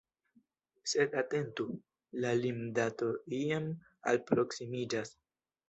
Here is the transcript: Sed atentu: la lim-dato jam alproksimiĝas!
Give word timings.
Sed 0.93 1.13
atentu: 1.21 1.65
la 2.25 2.33
lim-dato 2.41 3.13
jam 3.37 3.71
alproksimiĝas! 4.15 5.17